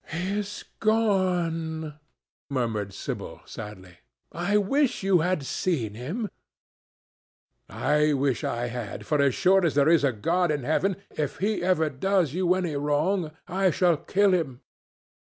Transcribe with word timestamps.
"He 0.09 0.39
is 0.39 0.65
gone," 0.79 1.99
murmured 2.49 2.91
Sibyl 2.91 3.41
sadly. 3.45 3.99
"I 4.31 4.57
wish 4.57 5.03
you 5.03 5.19
had 5.19 5.45
seen 5.45 5.93
him." 5.93 6.31
"I 7.69 8.13
wish 8.13 8.43
I 8.43 8.65
had, 8.65 9.05
for 9.05 9.21
as 9.21 9.35
sure 9.35 9.63
as 9.63 9.75
there 9.75 9.89
is 9.89 10.03
a 10.03 10.11
God 10.11 10.49
in 10.49 10.63
heaven, 10.63 10.95
if 11.11 11.37
he 11.37 11.61
ever 11.61 11.91
does 11.91 12.33
you 12.33 12.55
any 12.55 12.75
wrong, 12.75 13.29
I 13.47 13.69
shall 13.69 13.95
kill 13.95 14.31
him." 14.31 14.61